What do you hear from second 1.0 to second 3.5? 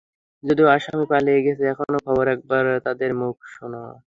পালিয়ে গেছে এমন খবরও একবার তাদের মুখ থেকে